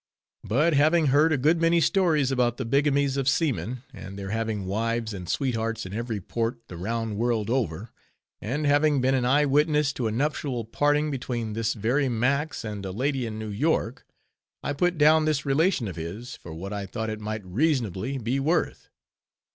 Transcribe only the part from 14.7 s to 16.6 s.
put down this relation of his, for